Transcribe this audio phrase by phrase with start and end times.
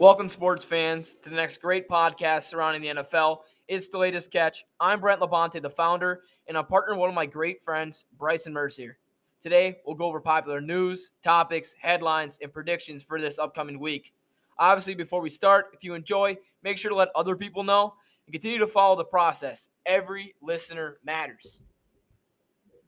[0.00, 3.40] Welcome, sports fans, to the next great podcast surrounding the NFL.
[3.68, 4.64] It's the latest catch.
[4.80, 8.54] I'm Brent Labonte, the founder, and I'm partnered with one of my great friends, Bryson
[8.54, 8.96] Mercier.
[9.42, 14.14] Today, we'll go over popular news, topics, headlines, and predictions for this upcoming week.
[14.56, 17.92] Obviously, before we start, if you enjoy, make sure to let other people know
[18.26, 19.68] and continue to follow the process.
[19.84, 21.60] Every listener matters.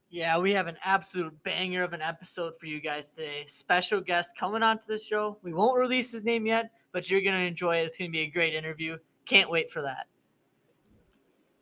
[0.09, 3.45] Yeah, we have an absolute banger of an episode for you guys today.
[3.49, 5.37] Special guest coming onto the show.
[5.43, 7.87] We won't release his name yet, but you're going to enjoy it.
[7.87, 8.99] It's going to be a great interview.
[9.25, 10.07] Can't wait for that.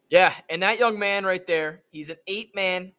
[0.08, 2.92] Yeah, and that young man right there, he's an eight man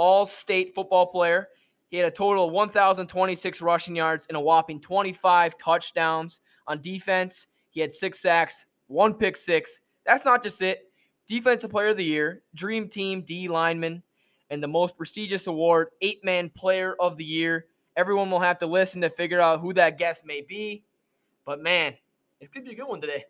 [0.00, 1.48] all state football player.
[1.90, 7.48] He had a total of 1,026 rushing yards and a whopping 25 touchdowns on defense.
[7.68, 9.82] He had six sacks, one pick six.
[10.06, 10.90] That's not just it.
[11.26, 14.02] Defensive Player of the Year, Dream Team D lineman,
[14.48, 17.66] and the most prestigious award, Eight Man Player of the Year.
[17.94, 20.82] Everyone will have to listen to figure out who that guest may be.
[21.44, 21.94] But man,
[22.40, 23.24] it's to be a good one today.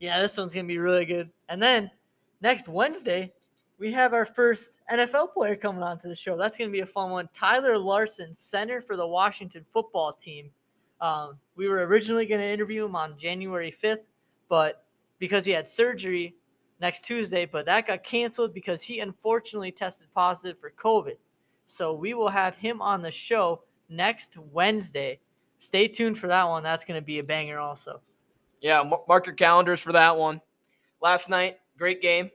[0.00, 1.30] Yeah, this one's to be really good.
[1.48, 1.90] And then
[2.40, 3.32] next Wednesday,
[3.78, 6.36] we have our first NFL player coming onto the show.
[6.36, 7.28] That's to be a fun one.
[7.32, 10.50] Tyler Larsen, center for the Washington football team.
[11.00, 14.06] Um, we were originally to interview him on January 5th,
[14.48, 14.84] but
[15.18, 16.36] because he had surgery
[16.80, 21.16] next Tuesday, but that got canceled because he unfortunately tested positive for COVID.
[21.66, 25.18] So we will have him on the show next Wednesday.
[25.62, 26.64] Stay tuned for that one.
[26.64, 28.00] That's going to be a banger also.
[28.60, 30.40] Yeah, mark your calendars for that one.
[31.00, 32.32] Last night, great game.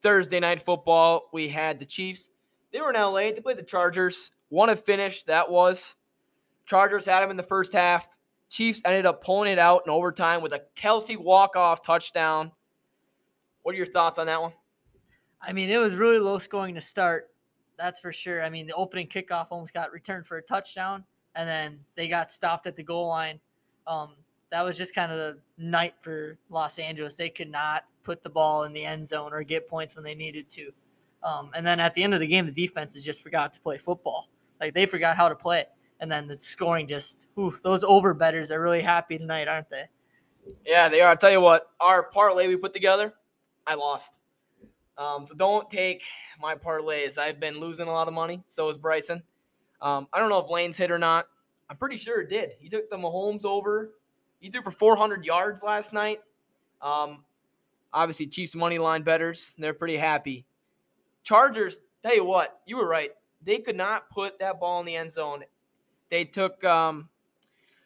[0.00, 2.30] Thursday night football, we had the Chiefs.
[2.72, 3.32] They were in LA.
[3.32, 4.30] They played the Chargers.
[4.48, 5.24] One a finish.
[5.24, 5.96] That was.
[6.66, 8.16] Chargers had them in the first half.
[8.48, 12.52] Chiefs ended up pulling it out in overtime with a Kelce walk-off touchdown.
[13.62, 14.52] What are your thoughts on that one?
[15.42, 17.28] I mean, it was really low scoring to start.
[17.76, 18.40] That's for sure.
[18.40, 22.30] I mean, the opening kickoff almost got returned for a touchdown, and then they got
[22.30, 23.40] stopped at the goal line.
[23.86, 24.10] Um,
[24.50, 27.16] that was just kind of the night for Los Angeles.
[27.16, 30.14] They could not put the ball in the end zone or get points when they
[30.14, 30.72] needed to.
[31.22, 33.76] Um, and then at the end of the game, the defenses just forgot to play
[33.76, 34.28] football.
[34.60, 35.70] Like they forgot how to play it.
[36.00, 39.84] And then the scoring just, oof, those over betters are really happy tonight, aren't they?
[40.64, 41.10] Yeah, they are.
[41.10, 43.12] I'll tell you what, our parlay we put together,
[43.66, 44.14] I lost.
[44.96, 46.02] Um, so don't take
[46.40, 47.18] my parlays.
[47.18, 48.42] I've been losing a lot of money.
[48.48, 49.22] So is Bryson.
[49.80, 51.26] Um, I don't know if Lane's hit or not.
[51.70, 52.50] I'm pretty sure it did.
[52.58, 53.92] He took the Mahomes over
[54.40, 56.20] he threw for 400 yards last night.
[56.80, 57.24] Um,
[57.92, 60.46] obviously, Chiefs money line betters, they're pretty happy.
[61.22, 63.10] Chargers, tell you what, you were right.
[63.42, 65.42] They could not put that ball in the end zone.
[66.08, 67.08] They took um,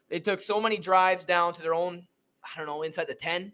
[0.08, 2.06] they took so many drives down to their own,
[2.44, 3.52] I don't know, inside the 10.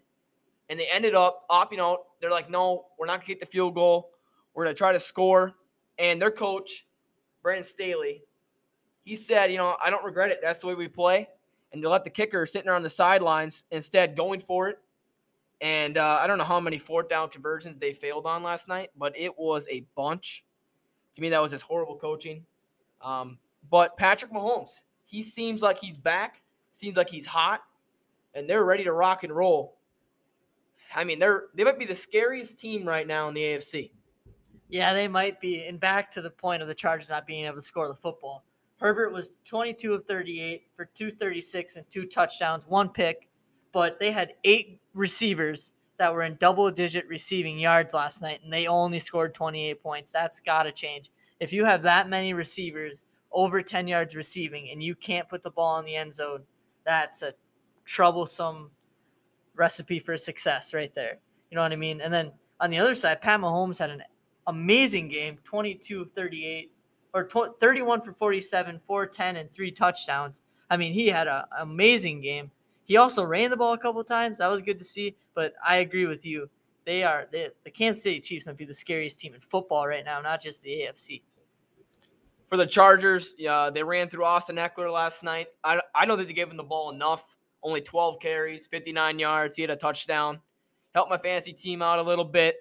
[0.69, 1.99] And they ended up opting out.
[2.21, 4.11] They're like, no, we're not gonna get the field goal.
[4.53, 5.55] We're gonna try to score.
[5.97, 6.85] And their coach,
[7.41, 8.23] Brandon Staley,
[9.03, 10.39] he said, you know, I don't regret it.
[10.41, 11.27] That's the way we play
[11.71, 14.79] and they let the kicker sitting there on the sidelines instead going for it.
[15.61, 18.89] And uh, I don't know how many fourth down conversions they failed on last night,
[18.97, 20.45] but it was a bunch.
[21.15, 22.45] To me, that was just horrible coaching.
[23.01, 23.37] Um,
[23.69, 27.61] but Patrick Mahomes, he seems like he's back, seems like he's hot,
[28.33, 29.75] and they're ready to rock and roll.
[30.95, 33.91] I mean, they're they might be the scariest team right now in the AFC.
[34.69, 35.65] Yeah, they might be.
[35.65, 38.43] And back to the point of the Chargers not being able to score the football.
[38.79, 43.29] Herbert was 22 of 38 for 236 and two touchdowns, one pick,
[43.73, 48.51] but they had eight receivers that were in double digit receiving yards last night, and
[48.51, 50.11] they only scored 28 points.
[50.11, 51.11] That's got to change.
[51.41, 53.01] If you have that many receivers
[53.31, 56.43] over 10 yards receiving and you can't put the ball in the end zone,
[56.85, 57.33] that's a
[57.85, 58.71] troublesome
[59.55, 61.19] recipe for success right there.
[61.51, 61.99] You know what I mean?
[62.01, 64.03] And then on the other side, Pat Mahomes had an
[64.47, 66.71] amazing game 22 of 38
[67.13, 67.27] or
[67.59, 70.41] 31 for 47, 410, and three touchdowns.
[70.69, 72.51] I mean, he had an amazing game.
[72.83, 74.39] He also ran the ball a couple times.
[74.39, 75.15] That was good to see.
[75.33, 76.49] But I agree with you.
[76.85, 80.03] They are they, the Kansas City Chiefs might be the scariest team in football right
[80.03, 81.21] now, not just the AFC.
[82.47, 85.49] For the Chargers, yeah, they ran through Austin Ekeler last night.
[85.63, 87.35] I, I don't think they gave him the ball enough.
[87.61, 89.55] Only 12 carries, 59 yards.
[89.55, 90.39] He had a touchdown.
[90.95, 92.55] Helped my fantasy team out a little bit.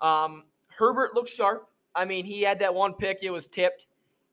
[0.00, 1.68] Um, Herbert looks sharp.
[1.98, 3.86] I mean, he had that one pick, it was tipped.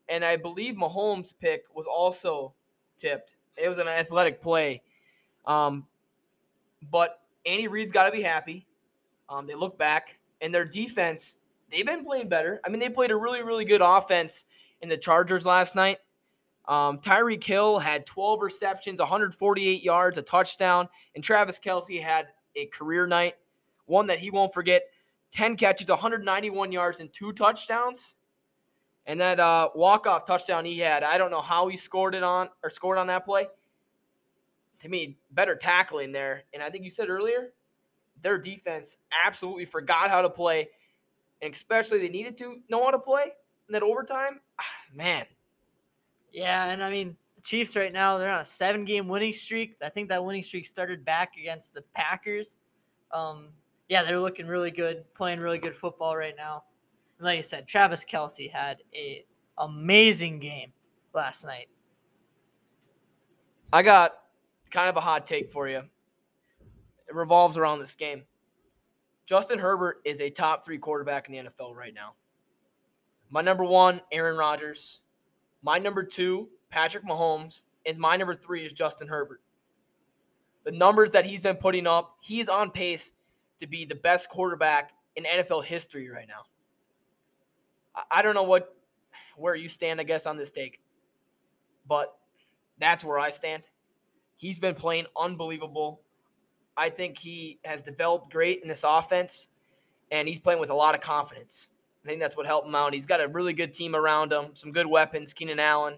[0.08, 2.54] And I believe Mahomes' pick was also
[2.98, 3.36] tipped.
[3.58, 4.84] It was an athletic play.
[5.46, 5.88] Um,
[6.92, 8.68] but Andy Reid's got to be happy.
[9.30, 11.38] Um, they look back, and their defense,
[11.72, 12.62] they've been playing better.
[12.64, 14.46] I mean, they played a really, really good offense
[14.82, 15.98] in the Chargers last night.
[16.68, 23.08] Um, Hill had 12 receptions, 148 yards, a touchdown, and Travis Kelce had a career
[23.08, 23.36] night,
[23.86, 24.84] one that he won't forget.
[25.36, 28.16] 10 catches, 191 yards, and two touchdowns.
[29.06, 32.48] And that uh, walk-off touchdown he had, I don't know how he scored it on
[32.64, 33.48] or scored on that play.
[34.80, 36.44] to me, better tackling there.
[36.54, 37.52] And I think you said earlier,
[38.22, 40.70] their defense absolutely forgot how to play,
[41.42, 43.24] and especially they needed to know how to play.
[43.68, 44.40] in that overtime,
[44.94, 45.26] man.
[46.32, 49.76] Yeah, and I mean the Chiefs right now they're on a seven-game winning streak.
[49.84, 52.56] I think that winning streak started back against the Packers.
[53.12, 53.50] Um,
[53.90, 56.64] yeah, they're looking really good, playing really good football right now.
[57.18, 59.26] And like I said, Travis Kelce had a
[59.58, 60.74] amazing game
[61.14, 61.68] last night.
[63.72, 64.14] I got
[64.72, 65.84] kind of a hot take for you.
[67.08, 68.24] It revolves around this game.
[69.26, 72.14] Justin Herbert is a top three quarterback in the NFL right now.
[73.30, 75.02] My number one, Aaron Rodgers.
[75.64, 77.64] My number two, Patrick Mahomes.
[77.88, 79.42] And my number three is Justin Herbert.
[80.64, 83.14] The numbers that he's been putting up, he's on pace
[83.60, 86.44] to be the best quarterback in NFL history right now.
[88.12, 88.76] I don't know what
[89.38, 90.80] where you stand, I guess, on this take,
[91.88, 92.14] but
[92.78, 93.64] that's where I stand.
[94.38, 96.02] He's been playing unbelievable.
[96.78, 99.48] I think he has developed great in this offense,
[100.12, 101.68] and he's playing with a lot of confidence.
[102.04, 102.94] I think that's what helped him out.
[102.94, 105.34] He's got a really good team around him, some good weapons.
[105.34, 105.98] Keenan Allen,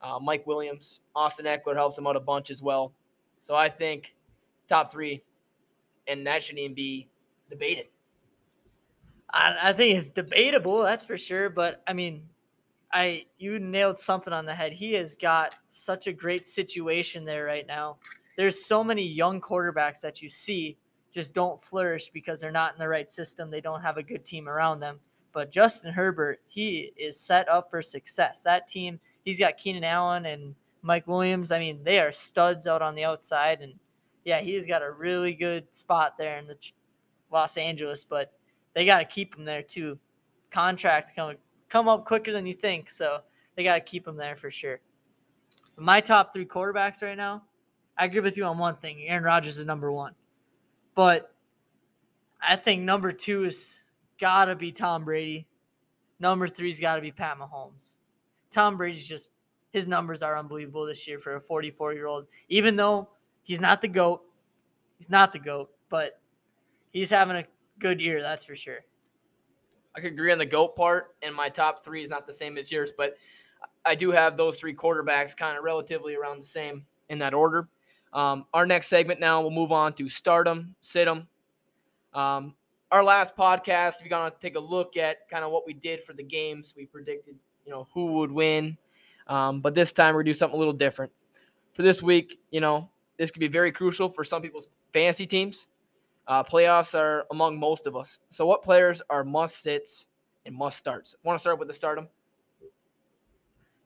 [0.00, 2.92] uh, Mike Williams, Austin Ekeler helps him out a bunch as well.
[3.40, 4.14] So I think
[4.68, 5.22] top three,
[6.08, 7.08] and that shouldn't even be
[7.50, 7.86] debated.
[9.30, 11.50] I, I think it's debatable, that's for sure.
[11.50, 12.22] But I mean,
[12.92, 14.72] I you nailed something on the head.
[14.72, 17.96] He has got such a great situation there right now.
[18.36, 20.76] There's so many young quarterbacks that you see
[21.12, 23.50] just don't flourish because they're not in the right system.
[23.50, 25.00] They don't have a good team around them.
[25.32, 28.42] But Justin Herbert, he is set up for success.
[28.42, 31.52] That team, he's got Keenan Allen and Mike Williams.
[31.52, 33.74] I mean, they are studs out on the outside, and
[34.28, 36.54] yeah, he's got a really good spot there in the
[37.32, 38.04] Los Angeles.
[38.04, 38.30] But
[38.74, 39.98] they got to keep him there too.
[40.50, 41.36] Contracts come
[41.70, 43.20] come up quicker than you think, so
[43.56, 44.80] they got to keep him there for sure.
[45.78, 47.42] My top three quarterbacks right now,
[47.96, 49.02] I agree with you on one thing.
[49.06, 50.12] Aaron Rodgers is number one,
[50.94, 51.34] but
[52.38, 53.82] I think number two is
[54.20, 55.46] gotta be Tom Brady.
[56.20, 57.96] Number three's got to be Pat Mahomes.
[58.50, 59.30] Tom Brady's just
[59.70, 62.26] his numbers are unbelievable this year for a 44 year old.
[62.48, 63.08] Even though
[63.48, 64.20] he's not the goat,
[64.98, 66.20] he's not the goat, but
[66.92, 67.44] he's having a
[67.78, 68.80] good year, that's for sure.
[69.96, 72.58] I could agree on the GOAT part, and my top three is not the same
[72.58, 73.16] as yours, but
[73.84, 77.68] I do have those three quarterbacks kind of relatively around the same in that order.
[78.12, 81.26] Um, our next segment now, we'll move on to start 'em, situm.
[82.12, 82.54] Um,
[82.92, 85.72] our last podcast, if you're going to take a look at kind of what we
[85.72, 88.76] did for the games, we predicted, you know, who would win.
[89.26, 91.12] Um, but this time we're going to do something a little different.
[91.72, 95.68] For this week, you know, this could be very crucial for some people's fantasy teams.
[96.26, 98.18] Uh, playoffs are among most of us.
[98.30, 100.06] So, what players are must sits
[100.46, 101.14] and must starts?
[101.24, 102.08] Want to start with the start 'em?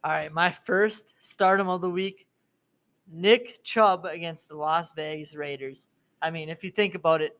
[0.04, 2.26] All right, my first start 'em of the week
[3.06, 5.88] Nick Chubb against the Las Vegas Raiders.
[6.20, 7.38] I mean, if you think about it,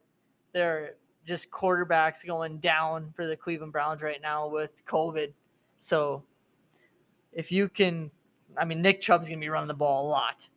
[0.53, 5.33] they're just quarterbacks going down for the Cleveland Browns right now with COVID.
[5.77, 6.25] So,
[7.33, 8.11] if you can,
[8.57, 10.49] I mean, Nick Chubb's going to be running the ball a lot.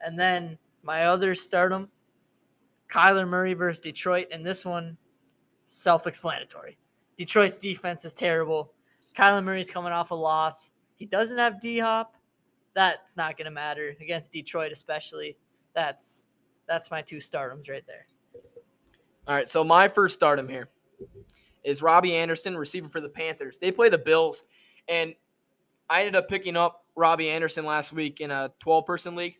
[0.00, 1.90] And then my other start 'em
[2.88, 4.96] Kyler Murray versus Detroit, and this one,
[5.64, 6.78] self explanatory.
[7.16, 8.72] Detroit's defense is terrible.
[9.16, 10.70] Kyler Murray's coming off a loss.
[10.96, 12.16] He doesn't have D Hop.
[12.74, 15.36] That's not going to matter against Detroit, especially.
[15.74, 16.26] That's
[16.66, 18.06] that's my two stardoms right there.
[19.26, 20.68] All right, so my first start 'em here
[21.62, 23.58] is Robbie Anderson, receiver for the Panthers.
[23.58, 24.44] They play the Bills,
[24.88, 25.14] and
[25.88, 29.38] I ended up picking up Robbie Anderson last week in a 12 person league,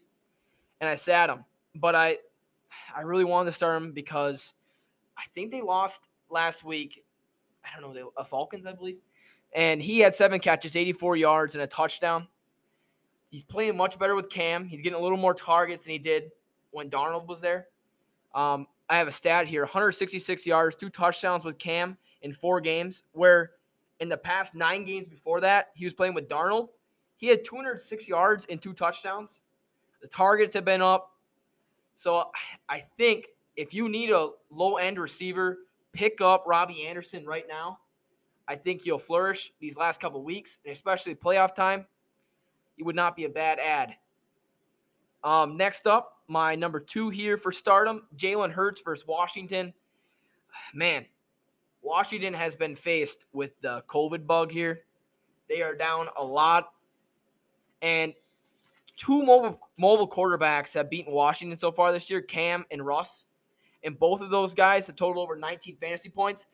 [0.85, 1.45] and I sat him.
[1.75, 2.19] But I
[2.95, 4.53] I really wanted to start him because
[5.17, 7.03] I think they lost last week.
[7.65, 8.99] I don't know, the uh, Falcons, I believe.
[9.55, 12.29] And he had seven catches, 84 yards, and a touchdown.
[13.31, 14.67] He's playing much better with Cam.
[14.67, 16.31] He's getting a little more targets than he did
[16.71, 17.69] when Darnold was there.
[18.35, 23.05] Um, I have a stat here 166 yards, two touchdowns with Cam in four games,
[23.13, 23.53] where
[24.01, 26.69] in the past nine games before that, he was playing with Darnold.
[27.17, 29.44] He had 206 yards and two touchdowns.
[30.05, 31.13] The targets have been up.
[31.95, 32.31] So
[32.69, 35.61] I think if you need a low end receiver,
[35.95, 37.79] pick up Robbie Anderson right now.
[38.47, 41.87] I think you'll flourish these last couple weeks, and especially playoff time.
[42.77, 43.97] It would not be a bad ad.
[45.23, 49.73] Um, next up, my number two here for start 'em Jalen Hurts versus Washington.
[50.75, 51.07] Man,
[51.81, 54.85] Washington has been faced with the COVID bug here.
[55.49, 56.75] They are down a lot.
[57.81, 58.13] And
[58.97, 63.27] two mobile mobile quarterbacks have beaten Washington so far this year, Cam and Russ.
[63.83, 66.47] And both of those guys have totaled over 19 fantasy points.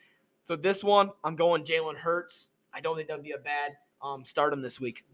[0.43, 2.49] So this one, I'm going Jalen Hurts.
[2.75, 5.05] I don't think that would be a bad um, start him this week.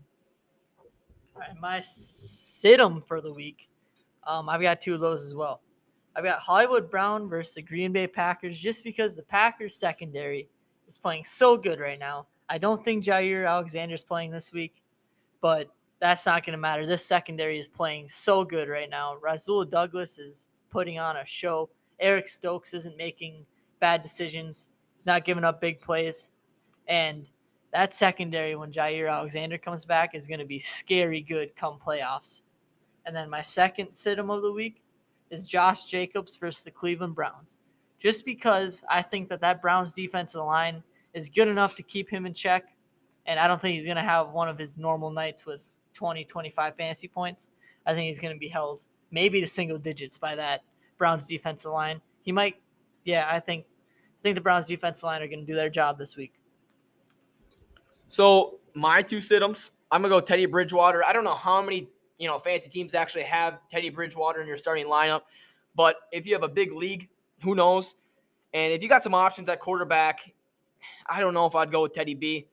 [1.35, 3.68] All right, my sit 'em for the week.
[4.25, 5.61] Um, I've got two of those as well.
[6.14, 10.49] I've got Hollywood Brown versus the Green Bay Packers just because the Packers secondary
[10.87, 12.26] is playing so good right now.
[12.49, 14.83] I don't think Jaire Alexander is playing this week,
[15.42, 15.68] but
[16.00, 16.84] that's not going to matter.
[16.84, 19.16] This secondary is playing so good right now.
[19.16, 21.70] Rasul Douglas is putting on a show.
[21.98, 23.46] Eric Stokes isn't making
[23.80, 24.68] bad decisions.
[24.94, 26.32] He's not giving up big plays.
[26.86, 27.26] And
[27.72, 32.42] that secondary, when Jaire Alexander comes back, is going to be scary good come playoffs.
[33.04, 34.82] And then my second sit 'em of the week
[35.30, 37.56] is Josh Jacobs versus the Cleveland Browns.
[37.98, 40.82] Just because I think that that Browns defensive line
[41.14, 42.74] is good enough to keep him in check.
[43.24, 46.24] And I don't think he's going to have one of his normal nights with 20,
[46.24, 47.50] 25 fantasy points.
[47.86, 50.62] I think he's going to be held maybe to single digits by that
[50.98, 52.00] Browns defensive line.
[52.22, 52.56] He might,
[53.04, 55.98] yeah, I think, I think the Browns defensive line are going to do their job
[55.98, 56.34] this week.
[58.08, 61.04] So my two situms, I'm gonna go Teddy Bridgewater.
[61.04, 61.88] I don't know how many
[62.18, 65.22] you know fantasy teams actually have Teddy Bridgewater in your starting lineup,
[65.74, 67.08] but if you have a big league,
[67.42, 67.94] who knows?
[68.54, 70.20] And if you got some options at quarterback,
[71.08, 72.46] I don't know if I'd go with Teddy B.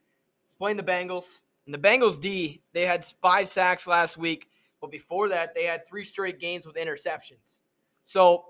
[0.46, 1.42] He's playing the Bengals.
[1.66, 4.50] And the Bengals D, they had five sacks last week,
[4.82, 7.60] but before that, they had three straight games with interceptions.
[8.04, 8.46] So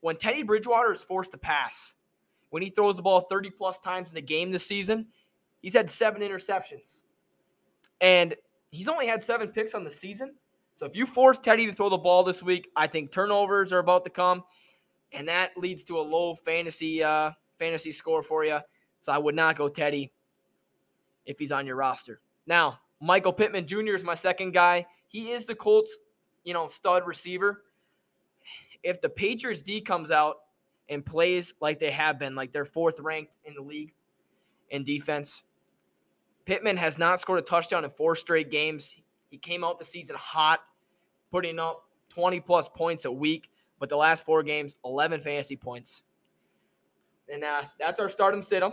[0.00, 1.94] when Teddy Bridgewater is forced to pass,
[2.50, 5.08] when he throws the ball 30 plus times in the game this season,
[5.60, 7.02] he's had seven interceptions.
[8.00, 8.34] And
[8.70, 10.34] he's only had seven picks on the season.
[10.74, 13.78] So if you force Teddy to throw the ball this week, I think turnovers are
[13.78, 14.44] about to come,
[15.10, 18.58] and that leads to a low fantasy uh, fantasy score for you.
[19.00, 20.12] So I would not go Teddy
[21.24, 22.20] if he's on your roster.
[22.46, 23.94] Now, Michael Pittman Jr.
[23.94, 24.86] is my second guy.
[25.08, 25.98] He is the Colts,
[26.44, 27.62] you know, stud receiver.
[28.82, 30.36] If the Patriots D comes out
[30.88, 33.92] and plays like they have been, like they're fourth ranked in the league
[34.70, 35.42] in defense,
[36.44, 38.96] Pittman has not scored a touchdown in four straight games.
[39.30, 40.60] He came out the season hot,
[41.30, 43.50] putting up 20 plus points a week,
[43.80, 46.02] but the last four games, 11 fantasy points.
[47.28, 48.72] And uh, that's our start and sit 'em.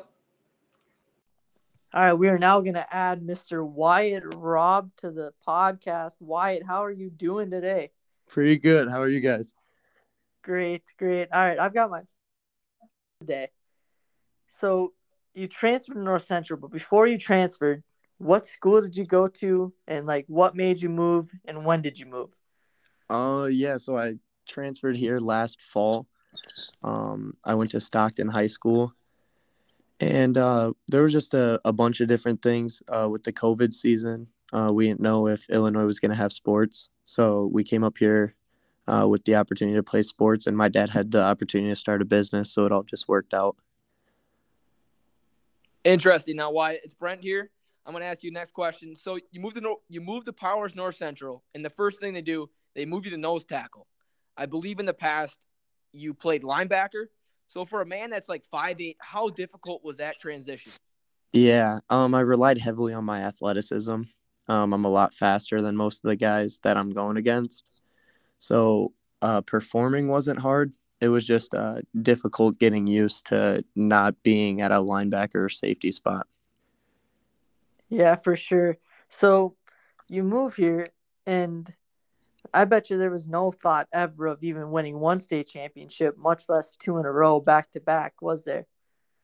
[1.96, 3.64] All right, we are now going to add Mr.
[3.64, 6.20] Wyatt Rob to the podcast.
[6.20, 7.92] Wyatt, how are you doing today?
[8.28, 8.90] Pretty good.
[8.90, 9.54] How are you guys?
[10.42, 11.28] Great, great.
[11.32, 12.02] All right, I've got my
[13.24, 13.50] day.
[14.48, 14.94] So
[15.36, 17.84] you transferred to North Central, but before you transferred,
[18.18, 22.00] what school did you go to, and like what made you move, and when did
[22.00, 22.36] you move?
[23.08, 23.78] Uh, yeah.
[23.78, 24.16] So I
[24.48, 26.08] transferred here last fall.
[26.82, 28.96] Um, I went to Stockton High School
[30.00, 33.74] and uh, there was just a, a bunch of different things uh, with the COVID
[33.74, 34.28] season.
[34.52, 36.90] Uh, we didn't know if Illinois was going to have sports.
[37.06, 38.36] So we came up here
[38.88, 42.02] uh, with the opportunity to play sports, and my dad had the opportunity to start
[42.02, 42.52] a business.
[42.52, 43.56] So it all just worked out.
[45.84, 46.38] Interesting.
[46.38, 47.50] Now, why it's Brent here.
[47.86, 48.96] I'm going to ask you next question.
[48.96, 52.22] So you moved to you moved to Powers North Central, and the first thing they
[52.22, 53.88] do, they move you to nose tackle.
[54.38, 55.38] I believe in the past
[55.92, 57.08] you played linebacker.
[57.54, 60.72] So for a man that's like five eight, how difficult was that transition?
[61.34, 64.02] Yeah, um, I relied heavily on my athleticism.
[64.48, 67.84] Um, I'm a lot faster than most of the guys that I'm going against.
[68.40, 68.90] So
[69.22, 70.74] uh, performing wasn't hard.
[71.00, 76.26] It was just uh, difficult getting used to not being at a linebacker safety spot.
[77.88, 78.80] Yeah, for sure.
[79.10, 79.56] So
[80.10, 80.88] you move here,
[81.28, 81.72] and
[82.54, 86.50] I bet you there was no thought ever of even winning one state championship, much
[86.50, 88.66] less two in a row back to back, was there?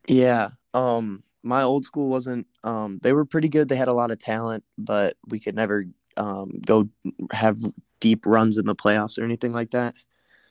[0.08, 0.50] Yeah.
[0.74, 3.70] Um my old school wasn't um they were pretty good.
[3.70, 5.86] They had a lot of talent, but we could never
[6.18, 6.90] um go
[7.32, 7.58] have
[8.00, 9.96] deep runs in the playoffs or anything like that.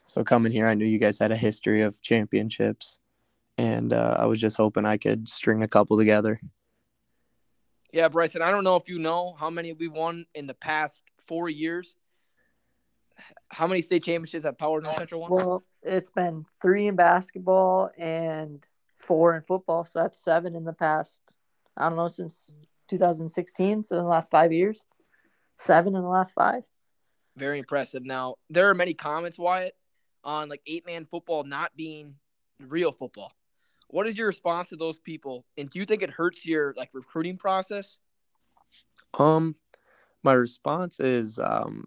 [0.05, 2.99] So coming here, I knew you guys had a history of championships
[3.59, 6.39] and uh, I was just hoping I could string a couple together.
[7.91, 11.03] Yeah, Bryson, I don't know if you know how many we won in the past
[11.27, 11.95] 4 years
[13.49, 15.31] how many state championships have Power North Central won?
[15.31, 18.65] Well, it's been three in basketball and
[18.97, 19.85] four in football.
[19.85, 21.35] So that's seven in the past,
[21.77, 22.57] I don't know, since
[22.87, 23.83] 2016.
[23.83, 24.85] So in the last five years,
[25.57, 26.63] seven in the last five.
[27.37, 28.03] Very impressive.
[28.03, 29.75] Now, there are many comments, Wyatt,
[30.23, 32.15] on like eight man football not being
[32.59, 33.31] real football.
[33.87, 35.45] What is your response to those people?
[35.57, 37.97] And do you think it hurts your like recruiting process?
[39.17, 39.55] Um,
[40.23, 41.85] my response is um,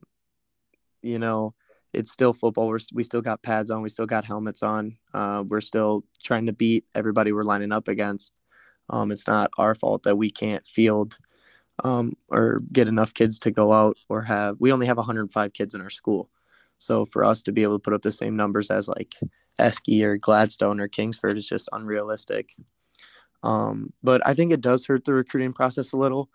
[1.02, 1.54] you know,
[1.92, 2.68] it's still football.
[2.68, 3.82] We're, we still got pads on.
[3.82, 4.96] We still got helmets on.
[5.12, 8.40] Uh, we're still trying to beat everybody we're lining up against.
[8.88, 11.18] Um, it's not our fault that we can't field
[11.84, 14.56] um, or get enough kids to go out or have.
[14.58, 16.30] We only have 105 kids in our school.
[16.78, 19.14] So for us to be able to put up the same numbers as like
[19.58, 22.54] Eske or Gladstone or Kingsford is just unrealistic.
[23.42, 26.30] Um, but I think it does hurt the recruiting process a little,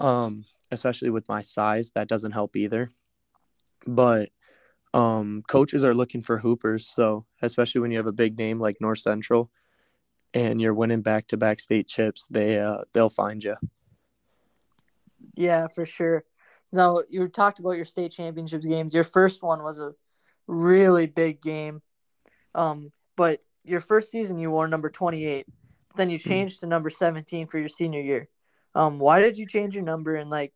[0.00, 1.92] um, especially with my size.
[1.94, 2.90] That doesn't help either
[3.86, 4.30] but
[4.94, 6.86] um, coaches are looking for hoopers.
[6.88, 9.50] So especially when you have a big name like North Central,
[10.34, 13.56] and you're winning back to back state chips, they uh, they'll find you.
[15.34, 16.24] Yeah, for sure.
[16.72, 18.94] Now you talked about your state championships games.
[18.94, 19.92] Your first one was a
[20.46, 21.82] really big game,
[22.54, 25.46] um, but your first season you wore number twenty eight.
[25.96, 26.28] Then you Hmm.
[26.28, 28.28] changed to number seventeen for your senior year.
[28.74, 30.14] Um, why did you change your number?
[30.14, 30.54] And like,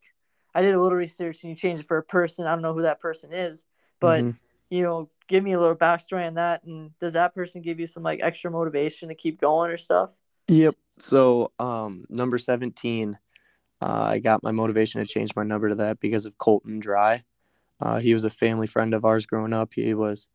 [0.57, 2.47] I did a little research, and you changed it for a person.
[2.47, 3.67] I don't know who that person is,
[4.01, 4.39] but Mhm.
[4.71, 6.65] you know, give me a little backstory on that.
[6.65, 10.11] And does that person give you some like extra motivation to keep going or stuff?
[10.49, 10.75] Yep.
[10.99, 13.19] So um, number seventeen,
[13.83, 17.25] uh, I got my motivation to change my number to that because of Colton Dry.
[17.79, 19.75] Uh, he was a family friend of ours growing up.
[19.75, 20.31] He was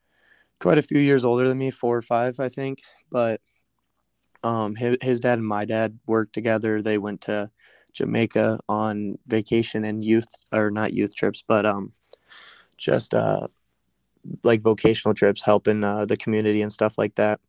[0.59, 2.83] quite a few years older than me, four or five, I think.
[3.09, 3.41] But
[4.43, 6.81] um, his, his dad and my dad worked together.
[6.81, 7.49] They went to
[7.93, 11.93] Jamaica on vacation and youth, or not youth trips, but um,
[12.77, 13.47] just uh,
[14.43, 17.39] like vocational trips, helping uh, the community and stuff like that.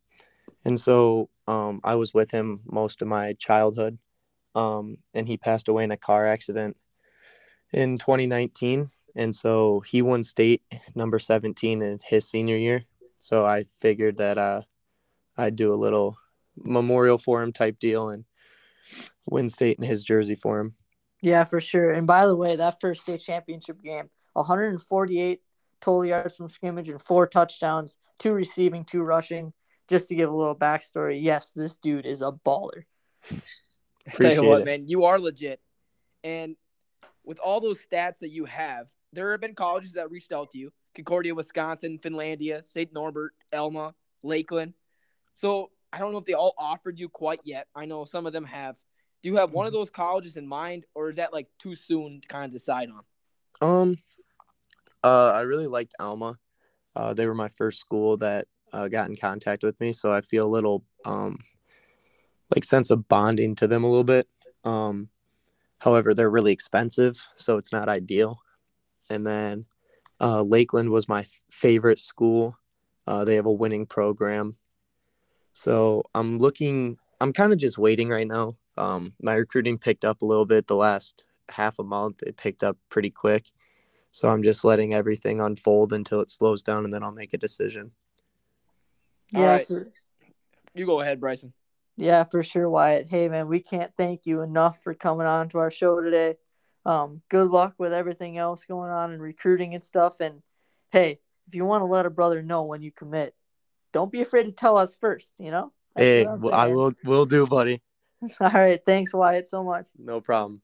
[0.65, 3.99] And so um, I was with him most of my childhood.
[4.55, 6.77] Um, and he passed away in a car accident
[7.73, 8.87] in 2019.
[9.17, 10.63] And so he won state
[10.95, 12.85] number 17 in his senior year.
[13.17, 14.63] So I figured that uh,
[15.37, 16.17] I'd do a little
[16.57, 18.25] memorial for him type deal and
[19.27, 20.75] win state in his jersey for him.
[21.21, 21.91] Yeah, for sure.
[21.91, 25.41] And by the way, that first state championship game, 148
[25.81, 29.53] total yards from scrimmage and four touchdowns, two receiving, two rushing.
[29.89, 32.85] Just to give a little backstory, yes, this dude is a baller.
[33.29, 33.39] Tell
[34.07, 34.65] Appreciate you what, it.
[34.65, 35.61] man, you are legit.
[36.25, 36.57] And
[37.25, 40.59] with all those stats that you have, there have been colleges that reached out to
[40.59, 42.93] you: Concordia, Wisconsin, Finlandia, St.
[42.93, 44.75] Norbert, Alma, Lakeland.
[45.35, 47.69] So I don't know if they all offered you quite yet.
[47.75, 48.77] I know some of them have.
[49.23, 52.21] Do you have one of those colleges in mind, or is that like too soon
[52.21, 53.03] to kind of decide on?
[53.61, 53.97] Um,
[55.05, 56.39] uh, I really liked Alma.
[56.97, 60.21] Uh, they were my first school that uh, got in contact with me, so I
[60.21, 61.39] feel a little um,
[62.55, 64.29] like sense of bonding to them a little bit.
[64.65, 65.09] Um,
[65.79, 68.41] however, they're really expensive, so it's not ideal.
[69.11, 69.67] And then
[70.21, 72.57] uh, Lakeland was my f- favorite school.
[73.07, 74.57] Uh, they have a winning program,
[75.53, 76.99] so I'm looking.
[77.21, 78.57] I'm kind of just waiting right now.
[78.77, 82.23] Um, my recruiting picked up a little bit the last half a month.
[82.23, 83.47] It picked up pretty quick.
[84.11, 87.39] So I'm just letting everything unfold until it slows down and then I'll make a
[87.39, 87.93] decision.
[89.33, 89.67] Yeah, right.
[89.67, 89.91] for,
[90.75, 91.55] You go ahead, Bryson.
[91.97, 93.09] yeah, for sure, Wyatt.
[93.09, 96.37] Hey, man, we can't thank you enough for coming on to our show today.
[96.85, 100.21] Um, good luck with everything else going on and recruiting and stuff.
[100.21, 100.43] And
[100.91, 103.35] hey, if you want to let a brother know when you commit,
[103.93, 105.35] don't be afraid to tell us first.
[105.39, 105.73] You know.
[105.95, 107.83] That's hey, I'm will will do, buddy.
[108.41, 109.87] All right, thanks, Wyatt, so much.
[109.99, 110.63] No problem.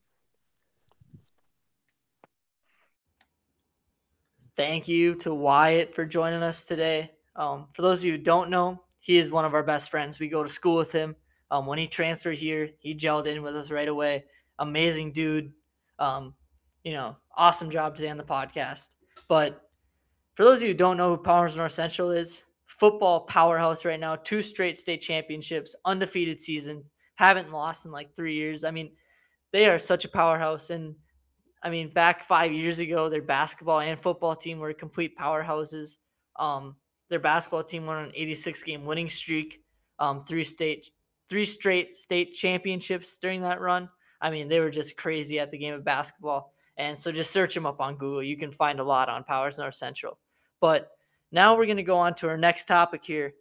[4.57, 7.13] Thank you to Wyatt for joining us today.
[7.37, 10.19] Um, for those of you who don't know, he is one of our best friends.
[10.19, 11.15] We go to school with him.
[11.51, 14.25] Um, when he transferred here, he gelled in with us right away.
[14.59, 15.53] Amazing dude.
[16.01, 16.35] Um,
[16.83, 18.91] you know, awesome job today on the podcast.
[19.29, 19.71] But
[20.35, 22.45] for those of you who don't know who Powers North Central is,
[22.79, 28.35] football powerhouse right now, two straight state championships, undefeated seasons, haven't lost in like three
[28.35, 28.65] years.
[28.65, 28.93] I mean,
[29.53, 30.71] they are such a powerhouse.
[30.71, 30.95] And
[31.63, 35.99] I mean, back five years ago, their basketball and football team were complete powerhouses.
[36.37, 36.77] Um,
[37.09, 39.63] their basketball team went on an 86 game winning streak,
[39.99, 40.91] um, three state,
[41.29, 43.89] three straight state championships during that run.
[44.21, 46.53] I mean, they were just crazy at the game of basketball.
[46.77, 48.23] And so just search them up on Google.
[48.23, 50.19] You can find a lot on Powers North Central.
[50.61, 50.91] But
[51.33, 53.35] now we're going to go on to our next topic here,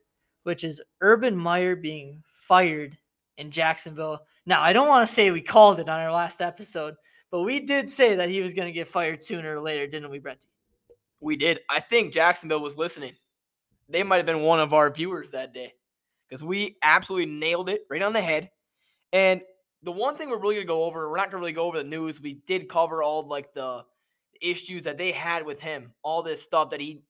[0.44, 2.98] which is Urban Meyer being fired
[3.38, 4.22] in Jacksonville.
[4.46, 6.96] Now, I don't want to say we called it on our last episode,
[7.32, 10.10] but we did say that he was going to get fired sooner or later, didn't
[10.10, 10.48] we, Brenty?
[11.20, 11.60] We did.
[11.70, 13.14] I think Jacksonville was listening.
[13.90, 15.74] They might have been one of our viewers that day
[16.28, 18.50] because we absolutely nailed it right on the head.
[19.14, 19.42] And
[19.84, 21.88] the one thing we're really gonna go over, we're not gonna really go over the
[21.88, 22.22] news.
[22.22, 23.86] We did cover all like the
[24.42, 27.02] issues that they had with him, all this stuff that he,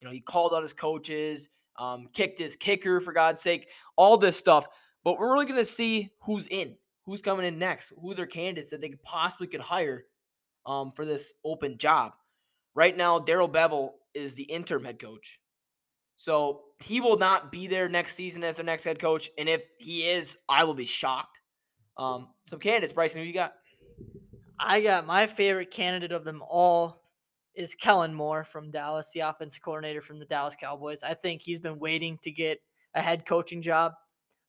[0.00, 4.16] you know, he called out his coaches, um, kicked his kicker for God's sake, all
[4.16, 4.66] this stuff.
[5.04, 8.80] But we're really gonna see who's in, who's coming in next, who's their candidates that
[8.80, 10.04] they could possibly could hire
[10.66, 12.12] um, for this open job.
[12.74, 15.40] Right now, Darrell Bevell is the interim head coach.
[16.16, 19.30] So he will not be there next season as their next head coach.
[19.38, 21.40] And if he is, I will be shocked.
[21.96, 23.54] Um, some candidates, Bryson, who you got?
[24.58, 26.99] I got my favorite candidate of them all
[27.54, 31.02] is Kellen Moore from Dallas, the offensive coordinator from the Dallas Cowboys.
[31.02, 32.58] I think he's been waiting to get
[32.94, 33.92] a head coaching job.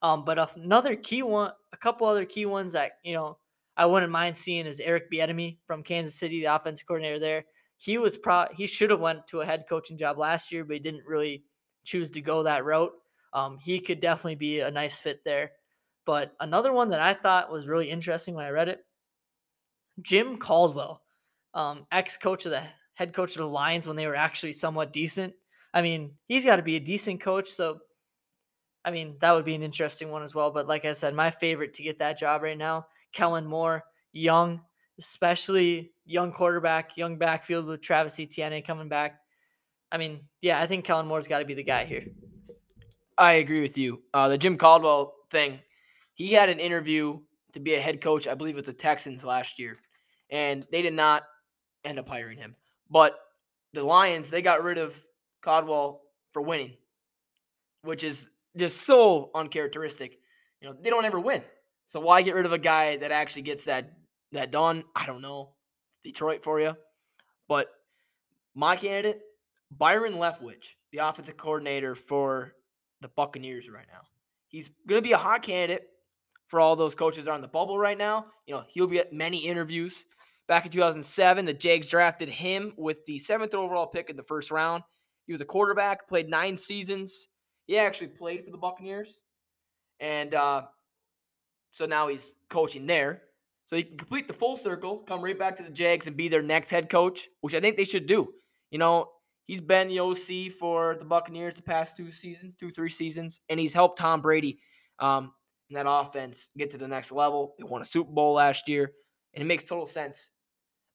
[0.01, 3.37] Um, but another key one, a couple other key ones that you know
[3.77, 7.45] I wouldn't mind seeing is Eric Bieniemy from Kansas City, the offensive coordinator there.
[7.77, 10.73] he was pro he should have went to a head coaching job last year, but
[10.73, 11.43] he didn't really
[11.83, 12.91] choose to go that route.
[13.33, 15.51] Um, he could definitely be a nice fit there.
[16.05, 18.79] But another one that I thought was really interesting when I read it,
[20.01, 21.01] Jim Caldwell,
[21.53, 24.93] um, ex coach of the head coach of the Lions when they were actually somewhat
[24.93, 25.33] decent.
[25.73, 27.49] I mean, he's got to be a decent coach.
[27.49, 27.79] So,
[28.83, 30.51] I mean, that would be an interesting one as well.
[30.51, 34.61] But like I said, my favorite to get that job right now, Kellen Moore, young,
[34.99, 39.19] especially young quarterback, young backfield with Travis Etienne coming back.
[39.91, 42.03] I mean, yeah, I think Kellen Moore's got to be the guy here.
[43.17, 44.01] I agree with you.
[44.13, 45.59] Uh, the Jim Caldwell thing,
[46.13, 47.19] he had an interview
[47.53, 48.27] to be a head coach.
[48.27, 49.77] I believe it was the Texans last year,
[50.29, 51.23] and they did not
[51.83, 52.55] end up hiring him.
[52.91, 53.17] But
[53.73, 55.03] the Lions, they got rid of
[55.41, 56.01] Caldwell
[56.33, 56.73] for winning,
[57.83, 60.19] which is just so uncharacteristic.
[60.61, 61.41] You know, they don't ever win.
[61.85, 63.93] So why get rid of a guy that actually gets that
[64.33, 64.83] that done?
[64.95, 65.53] I don't know.
[65.89, 66.75] It's Detroit for you.
[67.47, 67.69] But
[68.53, 69.21] my candidate,
[69.71, 72.53] Byron Leftwich, the offensive coordinator for
[72.99, 74.01] the Buccaneers right now.
[74.49, 75.87] He's going to be a hot candidate
[76.47, 78.25] for all those coaches that are on the bubble right now.
[78.45, 80.05] You know, he'll be at many interviews.
[80.51, 84.51] Back in 2007, the Jags drafted him with the seventh overall pick in the first
[84.51, 84.83] round.
[85.25, 87.29] He was a quarterback, played nine seasons.
[87.67, 89.23] He actually played for the Buccaneers.
[90.01, 90.63] And uh,
[91.71, 93.21] so now he's coaching there.
[93.67, 96.27] So he can complete the full circle, come right back to the Jags and be
[96.27, 98.27] their next head coach, which I think they should do.
[98.71, 99.07] You know,
[99.45, 103.57] he's been the OC for the Buccaneers the past two seasons, two, three seasons, and
[103.57, 104.59] he's helped Tom Brady
[104.99, 105.31] um,
[105.69, 107.55] in that offense get to the next level.
[107.57, 108.91] They won a Super Bowl last year,
[109.33, 110.29] and it makes total sense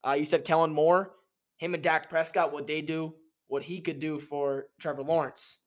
[0.05, 1.11] uh, you said Kellen Moore,
[1.57, 3.13] him and Dak Prescott, what they do,
[3.47, 5.57] what he could do for Trevor Lawrence.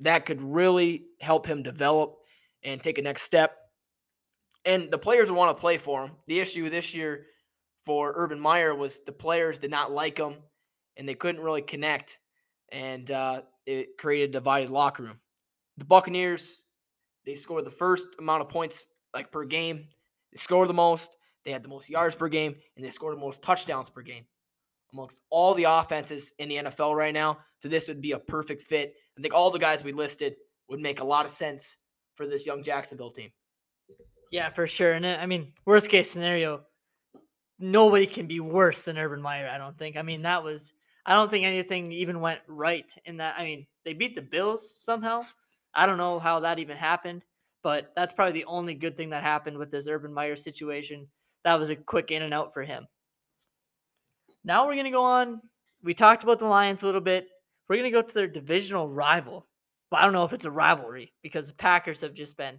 [0.00, 2.16] That could really help him develop
[2.62, 3.56] and take a next step.
[4.64, 6.12] And the players want to play for him.
[6.26, 7.26] The issue this year
[7.84, 10.36] for Urban Meyer was the players did not like him
[10.96, 12.18] and they couldn't really connect.
[12.72, 15.20] And uh, it created a divided locker room.
[15.76, 16.62] The Buccaneers,
[17.26, 19.88] they scored the first amount of points like per game.
[20.32, 21.14] They scored the most.
[21.44, 24.24] They had the most yards per game, and they scored the most touchdowns per game
[24.92, 27.38] amongst all the offenses in the NFL right now.
[27.58, 28.94] So this would be a perfect fit.
[29.18, 30.36] I think all the guys we listed
[30.68, 31.76] would make a lot of sense
[32.14, 33.30] for this young Jacksonville team.
[34.30, 34.92] Yeah, for sure.
[34.92, 36.62] And uh, I mean, worst case scenario,
[37.58, 39.48] nobody can be worse than Urban Meyer.
[39.48, 39.96] I don't think.
[39.96, 40.72] I mean, that was.
[41.06, 43.34] I don't think anything even went right in that.
[43.36, 45.24] I mean, they beat the Bills somehow.
[45.74, 47.24] I don't know how that even happened,
[47.62, 51.06] but that's probably the only good thing that happened with this Urban Meyer situation
[51.44, 52.86] that was a quick in and out for him.
[54.44, 55.40] Now we're going to go on.
[55.82, 57.28] We talked about the Lions a little bit.
[57.68, 59.46] We're going to go to their divisional rival.
[59.90, 62.58] But I don't know if it's a rivalry because the Packers have just been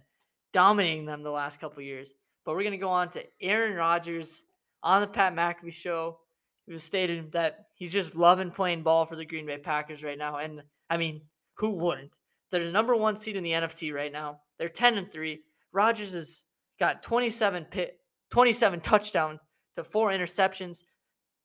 [0.52, 2.14] dominating them the last couple years.
[2.44, 4.44] But we're going to go on to Aaron Rodgers
[4.82, 6.18] on the Pat McAfee show.
[6.66, 10.18] He was stated that he's just loving playing ball for the Green Bay Packers right
[10.18, 10.36] now.
[10.38, 11.22] And I mean,
[11.54, 12.16] who wouldn't?
[12.50, 14.40] They're the number one seed in the NFC right now.
[14.58, 15.40] They're 10 and 3.
[15.72, 16.44] Rodgers has
[16.78, 17.98] got 27 pit
[18.30, 19.40] 27 touchdowns
[19.74, 20.84] to four interceptions.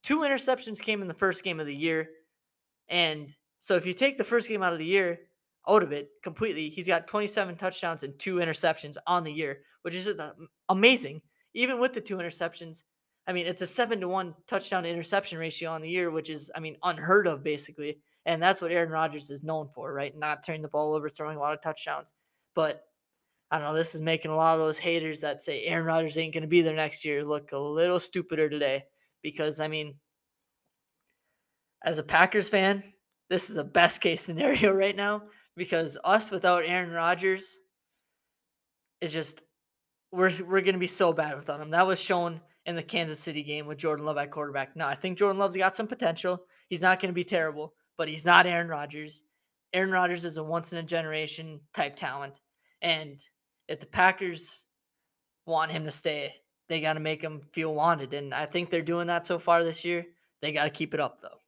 [0.04, 2.10] Two interceptions came in the first game of the year.
[2.90, 5.20] And so if you take the first game out of the year,
[5.70, 9.94] out of it completely, he's got 27 touchdowns and two interceptions on the year, which
[9.94, 10.10] is
[10.70, 11.22] amazing.
[11.54, 12.84] Even with the two interceptions,
[13.28, 16.30] I mean, it's a seven to one touchdown to interception ratio on the year, which
[16.30, 18.00] is, I mean, unheard of basically.
[18.26, 20.18] And that's what Aaron Rodgers is known for, right?
[20.18, 22.14] Not turning the ball over, throwing a lot of touchdowns.
[22.56, 22.84] But
[23.52, 23.76] I don't know.
[23.76, 26.48] This is making a lot of those haters that say Aaron Rodgers ain't going to
[26.48, 28.86] be there next year look a little stupider today.
[29.22, 29.96] Because, I mean,
[31.84, 32.82] as a Packers fan,
[33.30, 35.24] this is a best case scenario right now
[35.58, 37.58] because us without Aaron Rodgers
[39.02, 39.42] is just,
[40.14, 41.72] we're, we're going to be so bad without him.
[41.72, 44.76] That was shown in the Kansas City game with Jordan Love at quarterback.
[44.78, 46.40] Now, I think Jordan Love's got some potential.
[46.70, 49.24] He's not going to be terrible, but he's not Aaron Rodgers.
[49.74, 52.40] Aaron Rodgers is a once in a generation type talent.
[52.82, 53.20] And
[53.72, 54.62] if the Packers
[55.46, 56.34] want him to stay,
[56.68, 58.14] they got to make him feel wanted.
[58.14, 60.06] And I think they're doing that so far this year.
[60.42, 61.40] They got to keep it up, though.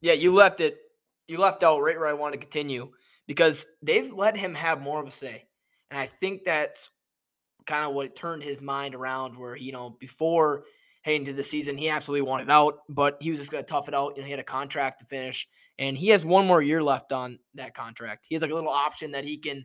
[0.00, 0.78] Yeah, you left it.
[1.28, 2.90] You left out right where I want to continue
[3.26, 5.44] because they've let him have more of a say,
[5.90, 6.90] and I think that's
[7.66, 9.38] kind of what turned his mind around.
[9.38, 10.64] Where you know before
[11.02, 13.88] heading to the season, he absolutely wanted out, but he was just going to tough
[13.88, 15.46] it out, and he had a contract to finish,
[15.78, 18.26] and he has one more year left on that contract.
[18.28, 19.64] He has like a little option that he can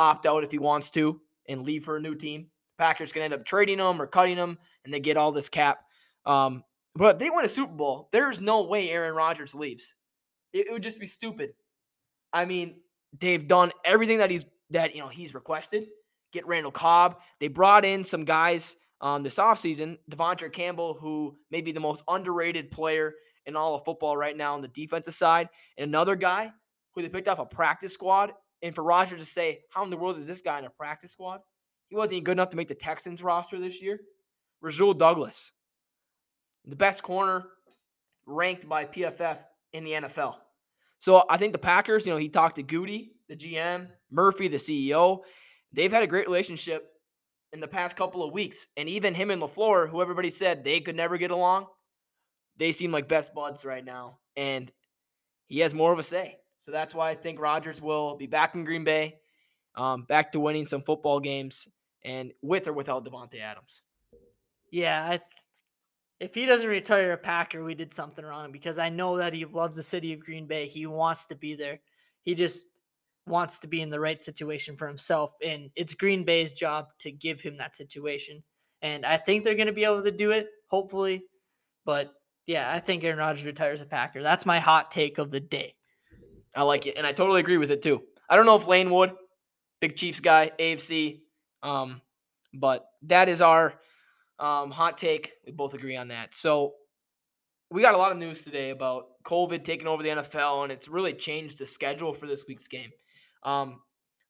[0.00, 2.48] opt out if he wants to and leave for a new team.
[2.78, 5.84] Packers can end up trading him or cutting him, and they get all this cap.
[6.24, 9.94] Um, but if they win a Super Bowl, there's no way Aaron Rodgers leaves.
[10.52, 11.52] It, it would just be stupid.
[12.32, 12.80] I mean,
[13.18, 15.88] they've done everything that he's that you know he's requested.
[16.32, 17.20] Get Randall Cobb.
[17.38, 19.98] They brought in some guys um, this offseason.
[20.10, 23.14] De'Vondre Campbell, who may be the most underrated player
[23.46, 25.48] in all of football right now on the defensive side.
[25.76, 26.52] And another guy
[26.94, 28.32] who they picked off a practice squad.
[28.62, 31.12] And for Roger to say, how in the world is this guy in a practice
[31.12, 31.40] squad?
[31.88, 34.00] He wasn't even good enough to make the Texans roster this year.
[34.60, 35.52] Rasul Douglas,
[36.64, 37.46] the best corner
[38.26, 39.38] ranked by PFF
[39.72, 40.36] in the NFL.
[40.98, 44.58] So I think the Packers, you know, he talked to Gutey, the GM, Murphy, the
[44.58, 45.20] CEO.
[45.72, 46.86] They've had a great relationship
[47.52, 48.68] in the past couple of weeks.
[48.76, 51.66] And even him and LaFleur, who everybody said they could never get along,
[52.56, 54.18] they seem like best buds right now.
[54.36, 54.70] And
[55.46, 56.36] he has more of a say.
[56.60, 59.16] So that's why I think Rodgers will be back in Green Bay,
[59.76, 61.66] um, back to winning some football games,
[62.04, 63.80] and with or without Davante Adams.
[64.70, 65.20] Yeah, I
[66.20, 69.46] if he doesn't retire a Packer, we did something wrong because I know that he
[69.46, 70.66] loves the city of Green Bay.
[70.66, 71.80] He wants to be there.
[72.20, 72.66] He just
[73.26, 77.10] wants to be in the right situation for himself, and it's Green Bay's job to
[77.10, 78.42] give him that situation.
[78.82, 81.22] And I think they're going to be able to do it, hopefully.
[81.86, 82.12] But
[82.46, 84.22] yeah, I think Aaron Rodgers retires a Packer.
[84.22, 85.74] That's my hot take of the day.
[86.56, 88.02] I like it, and I totally agree with it too.
[88.28, 89.12] I don't know if Lane would,
[89.80, 91.20] big Chiefs guy, AFC,
[91.62, 92.00] um,
[92.52, 93.74] but that is our
[94.38, 95.32] um, hot take.
[95.46, 96.34] We both agree on that.
[96.34, 96.74] So
[97.70, 100.88] we got a lot of news today about COVID taking over the NFL, and it's
[100.88, 102.90] really changed the schedule for this week's game.
[103.44, 103.80] Um,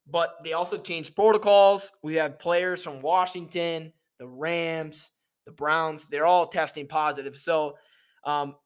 [0.06, 1.92] but they also changed protocols.
[2.02, 5.10] We have players from Washington, the Rams,
[5.46, 6.06] the Browns.
[6.06, 7.36] They're all testing positive.
[7.36, 7.76] So
[8.24, 8.56] um,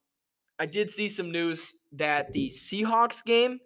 [0.59, 3.59] I did see some news that the Seahawks game,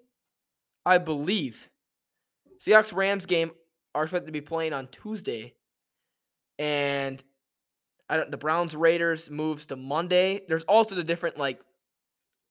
[0.86, 1.68] I believe,
[2.58, 3.52] Seahawks Rams game
[3.94, 5.54] are expected to be playing on Tuesday,
[6.58, 7.22] and
[8.08, 10.40] I don't, the Browns Raiders moves to Monday.
[10.48, 11.60] There's also the different like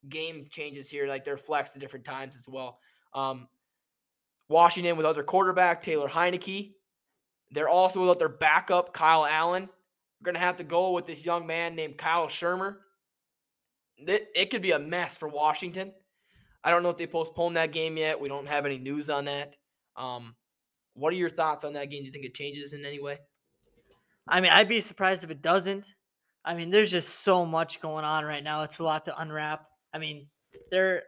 [0.08, 2.80] game changes here, like they're flexed at different times as well.
[3.14, 3.48] Um,
[4.50, 6.74] Washington without their quarterback Taylor Heinicke,
[7.52, 9.68] they're also without their backup Kyle Allen.
[10.22, 12.78] We're gonna have to go with this young man named Kyle Shurmur
[13.98, 15.94] it, it could be a mess for Washington.
[16.64, 18.20] I don't know if they postponed that game yet.
[18.20, 19.56] We don't have any news on that.
[19.96, 20.36] Um,
[20.94, 22.02] what are your thoughts on that game?
[22.02, 23.20] Do you think it changes in any way?
[24.28, 25.96] I mean, I'd be surprised if it doesn't.
[26.44, 28.64] I mean, there's just so much going on right now.
[28.64, 29.66] It's a lot to unwrap.
[29.94, 30.28] I mean,
[30.72, 31.04] there,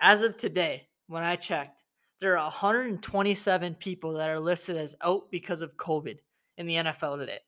[0.00, 1.84] as of today, when I checked,
[2.20, 6.18] there are 127 people that are listed as out because of COVID
[6.56, 7.40] in the NFL today.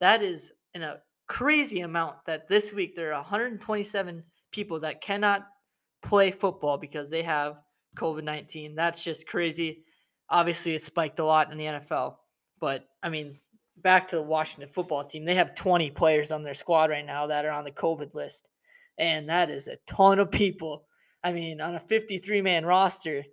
[0.00, 5.46] That is in a crazy amount that this week there are 127 people that cannot
[6.02, 7.60] play football because they have
[7.96, 8.74] COVID 19.
[8.74, 9.84] That's just crazy.
[10.28, 12.16] Obviously, it spiked a lot in the NFL.
[12.60, 13.38] But I mean,
[13.76, 17.26] back to the Washington football team, they have 20 players on their squad right now
[17.26, 18.48] that are on the COVID list.
[18.98, 20.84] And that is a ton of people.
[21.24, 23.24] I mean, on a 53 man roster,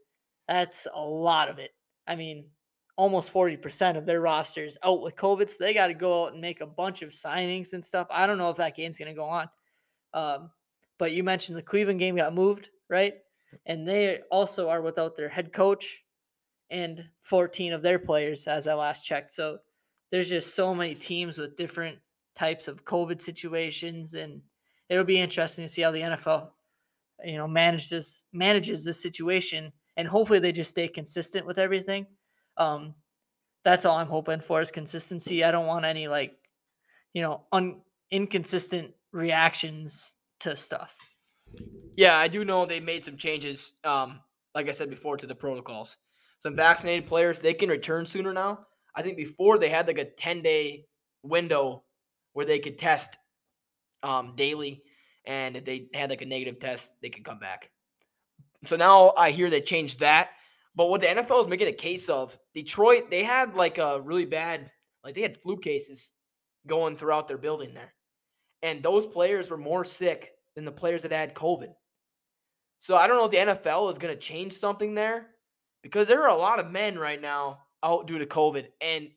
[0.47, 1.71] that's a lot of it.
[2.07, 2.49] I mean,
[2.95, 5.49] almost 40% of their rosters out with COVID.
[5.49, 8.07] So they got to go out and make a bunch of signings and stuff.
[8.09, 9.49] I don't know if that game's going to go on.
[10.13, 10.49] Um,
[10.97, 13.13] but you mentioned the Cleveland game got moved, right?
[13.65, 16.03] And they also are without their head coach
[16.69, 19.31] and 14 of their players as I last checked.
[19.31, 19.59] So
[20.11, 21.99] there's just so many teams with different
[22.35, 24.13] types of COVID situations.
[24.13, 24.41] And
[24.89, 26.49] it'll be interesting to see how the NFL,
[27.23, 29.71] you know, manages manages this situation.
[29.95, 32.07] And hopefully they just stay consistent with everything
[32.57, 32.95] um,
[33.63, 35.43] that's all I'm hoping for is consistency.
[35.43, 36.35] I don't want any like,
[37.13, 37.81] you know, un-
[38.11, 40.97] inconsistent reactions to stuff.
[41.95, 43.73] Yeah, I do know they made some changes.
[43.83, 44.21] Um,
[44.53, 45.97] like I said before, to the protocols.
[46.39, 48.65] Some vaccinated players they can return sooner now.
[48.95, 50.85] I think before they had like a 10 day
[51.23, 51.83] window
[52.33, 53.17] where they could test
[54.03, 54.83] um, daily,
[55.25, 57.71] and if they had like a negative test, they could come back.
[58.65, 60.29] So now I hear they changed that
[60.77, 64.25] but what the NFL is making a case of, Detroit, they had like a really
[64.25, 64.69] bad,
[65.03, 66.11] like they had flu cases
[66.67, 67.95] going throughout their building there.
[68.63, 71.69] And those players were more sick than the players that had COVID.
[72.79, 75.27] So I don't know if the NFL is going to change something there
[75.83, 79.09] because there are a lot of men right now out due to COVID and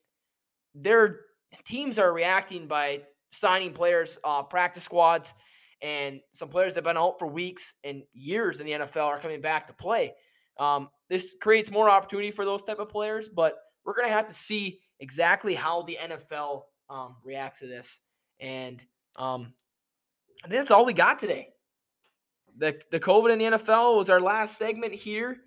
[0.74, 1.20] their
[1.64, 5.34] teams are reacting by signing players off practice squads
[5.82, 9.18] and some players that have been out for weeks and years in the NFL are
[9.18, 10.12] coming back to play.
[10.58, 14.34] Um, this creates more opportunity for those type of players, but we're gonna have to
[14.34, 18.00] see exactly how the NFL um, reacts to this.
[18.40, 18.84] And
[19.20, 19.52] um,
[20.42, 21.48] think that's all we got today.
[22.56, 25.38] The the COVID in the NFL was our last segment here.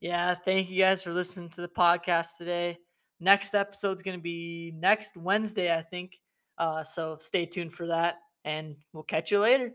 [0.00, 2.78] Yeah, thank you guys for listening to the podcast today.
[3.20, 6.18] Next episode's going to be next Wednesday, I think.
[6.58, 9.72] Uh, so stay tuned for that, and we'll catch you later.